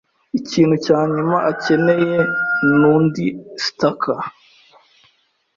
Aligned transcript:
Ikintu 0.39 0.75
cya 0.85 0.99
nyuma 1.13 1.37
akeneye 1.51 2.17
ni 2.79 2.87
undi 2.95 3.25
stalker. 3.65 4.19